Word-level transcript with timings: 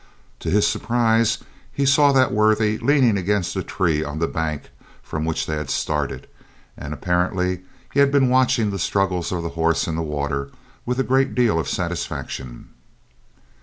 To 0.39 0.49
his 0.49 0.65
surprise 0.65 1.43
he 1.71 1.85
saw 1.85 2.11
that 2.11 2.31
worthy 2.33 2.79
leaning 2.79 3.19
against 3.19 3.55
a 3.55 3.61
tree 3.61 4.03
on 4.03 4.17
the 4.17 4.25
bank 4.25 4.71
from 5.03 5.25
which 5.25 5.45
they 5.45 5.55
had 5.57 5.69
started, 5.69 6.25
and 6.75 6.91
apparently 6.91 7.61
he 7.93 7.99
had 7.99 8.11
been 8.11 8.27
watching 8.27 8.71
the 8.71 8.79
struggles 8.79 9.31
of 9.31 9.43
the 9.43 9.49
horse 9.49 9.85
in 9.87 9.95
the 9.95 10.01
water 10.01 10.49
with 10.87 10.99
a 10.99 11.03
great 11.03 11.35
deal 11.35 11.59
of 11.59 11.69
satisfaction. 11.69 12.69